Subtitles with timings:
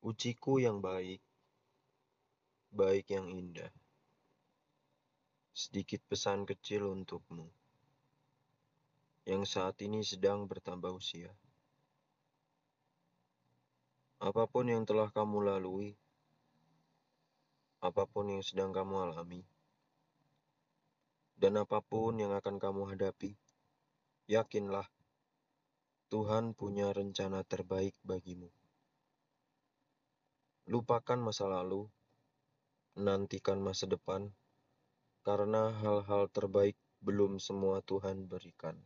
[0.00, 1.20] Ujiku yang baik,
[2.72, 3.68] baik yang indah,
[5.52, 7.44] sedikit pesan kecil untukmu
[9.28, 11.28] yang saat ini sedang bertambah usia.
[14.24, 15.92] Apa pun yang telah kamu lalui,
[17.84, 19.44] apa pun yang sedang kamu alami,
[21.36, 23.36] dan apa pun yang akan kamu hadapi,
[24.32, 24.88] yakinlah
[26.08, 28.48] Tuhan punya rencana terbaik bagimu.
[30.70, 31.90] Lupakan masa lalu,
[32.94, 34.30] nantikan masa depan,
[35.26, 38.78] karena hal-hal terbaik belum semua Tuhan berikan.